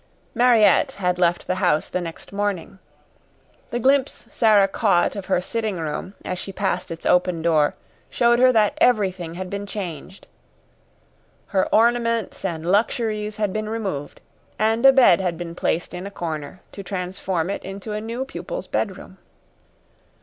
[0.33, 2.79] Mariette had left the house the next morning.
[3.69, 7.75] The glimpse Sara caught of her sitting room, as she passed its open door,
[8.09, 10.25] showed her that everything had been changed.
[11.45, 14.21] Her ornaments and luxuries had been removed,
[14.57, 18.25] and a bed had been placed in a corner to transform it into a new
[18.25, 19.19] pupil's bedroom.